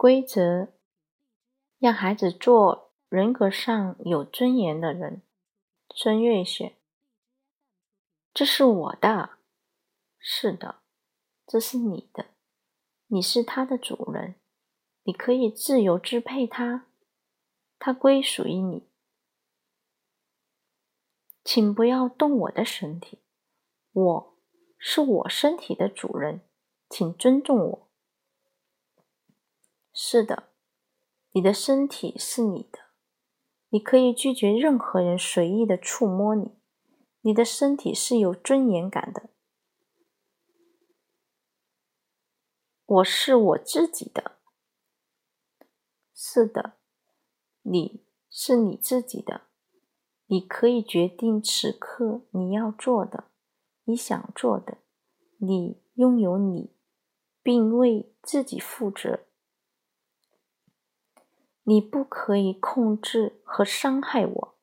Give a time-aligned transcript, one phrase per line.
[0.00, 0.68] 规则
[1.78, 5.20] 让孩子做人格上有尊严的人。
[5.94, 6.78] 孙悦雪，
[8.32, 9.36] 这是我的，
[10.18, 10.76] 是的，
[11.46, 12.28] 这是你的，
[13.08, 14.36] 你是他的主人，
[15.02, 16.86] 你可以自由支配他，
[17.78, 18.88] 他归属于你。
[21.44, 23.18] 请不要动我的身体，
[23.92, 24.38] 我
[24.78, 26.40] 是我身体的主人，
[26.88, 27.89] 请尊重我。
[30.02, 30.44] 是的，
[31.32, 32.78] 你的身体是你的，
[33.68, 36.56] 你可以拒绝任何人随意的触摸你。
[37.20, 39.28] 你的身体是有尊严感的。
[42.86, 44.38] 我是我自己的。
[46.14, 46.78] 是的，
[47.60, 49.42] 你是你自己的，
[50.28, 53.24] 你可以决定此刻你要做的，
[53.84, 54.78] 你想做的，
[55.36, 56.74] 你拥有你，
[57.42, 59.26] 并为自己负责。
[61.70, 64.58] 你不可以控制和伤害我。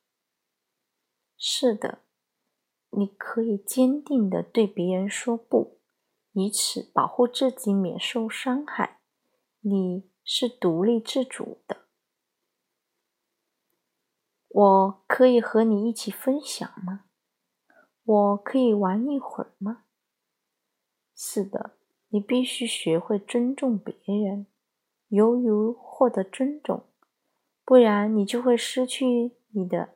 [1.37, 1.99] 是的，
[2.89, 5.79] 你可以坚定的对别人说不，
[6.33, 8.99] 以此保护自己免受伤害。
[9.61, 11.85] 你是独立自主的。
[14.49, 17.05] 我可以和你一起分享吗？
[18.03, 19.85] 我可以玩一会儿吗？
[21.15, 21.77] 是的，
[22.09, 24.47] 你必须学会尊重别人，
[25.07, 26.83] 由于获得尊重。
[27.67, 29.89] 不然你就会失去你的，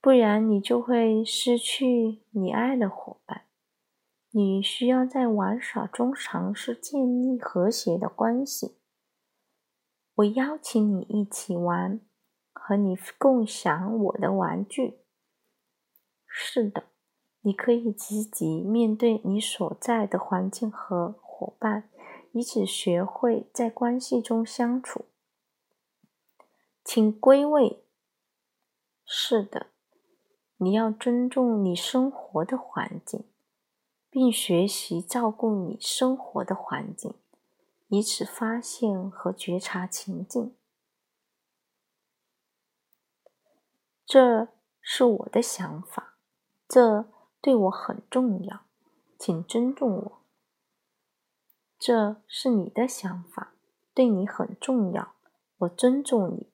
[0.00, 3.42] 不然你就会失去你爱的伙伴。
[4.32, 8.76] 你需要在玩耍中尝试建立和谐的关系。
[10.16, 12.00] 我邀请你一起玩，
[12.52, 14.98] 和你共享我的玩具。
[16.26, 16.86] 是的，
[17.42, 21.88] 你可以积极面对你所在的环境和伙伴，
[22.32, 25.04] 以此学会在关系中相处。
[26.92, 27.84] 请归位。
[29.04, 29.68] 是的，
[30.56, 33.30] 你要尊重你生活的环境，
[34.10, 37.14] 并学习照顾你生活的环境，
[37.86, 40.56] 以此发现和觉察情境。
[44.04, 44.48] 这
[44.80, 46.16] 是我的想法，
[46.66, 47.08] 这
[47.40, 48.62] 对我很重要，
[49.16, 50.22] 请尊重我。
[51.78, 53.54] 这是你的想法，
[53.94, 55.14] 对你很重要，
[55.58, 56.50] 我尊重你。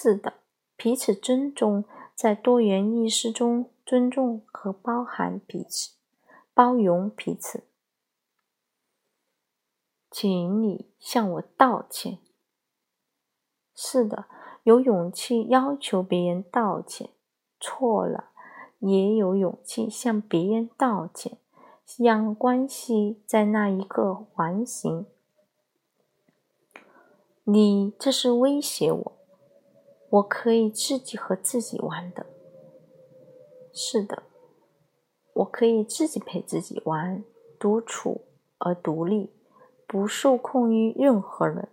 [0.00, 0.34] 是的，
[0.76, 5.90] 彼此尊重，在多元意识中尊重和包含彼此，
[6.54, 7.64] 包容彼此。
[10.08, 12.20] 请你向我道歉。
[13.74, 14.26] 是的，
[14.62, 17.10] 有勇气要求别人道歉，
[17.58, 18.30] 错了，
[18.78, 21.38] 也有勇气向别人道歉，
[21.98, 25.06] 让关系在那一刻完形。
[27.42, 29.17] 你这是威胁我。
[30.10, 32.26] 我可以自己和自己玩的，
[33.72, 34.22] 是的，
[35.34, 37.22] 我可以自己陪自己玩，
[37.58, 38.22] 独处
[38.58, 39.30] 而独立，
[39.86, 41.68] 不受控于任何人。